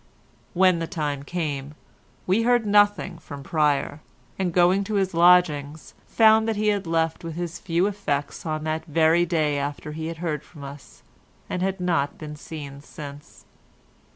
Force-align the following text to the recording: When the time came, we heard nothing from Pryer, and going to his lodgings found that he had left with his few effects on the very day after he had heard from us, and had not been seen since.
When 0.55 0.79
the 0.79 0.87
time 0.87 1.21
came, 1.21 1.75
we 2.25 2.41
heard 2.41 2.65
nothing 2.65 3.19
from 3.19 3.43
Pryer, 3.43 4.01
and 4.39 4.51
going 4.51 4.83
to 4.85 4.95
his 4.95 5.13
lodgings 5.13 5.93
found 6.07 6.47
that 6.47 6.55
he 6.55 6.69
had 6.69 6.87
left 6.87 7.23
with 7.23 7.35
his 7.35 7.59
few 7.59 7.85
effects 7.85 8.43
on 8.43 8.63
the 8.63 8.81
very 8.87 9.27
day 9.27 9.59
after 9.59 9.91
he 9.91 10.07
had 10.07 10.17
heard 10.17 10.41
from 10.41 10.63
us, 10.63 11.03
and 11.51 11.61
had 11.61 11.79
not 11.79 12.17
been 12.17 12.35
seen 12.35 12.81
since. 12.81 13.45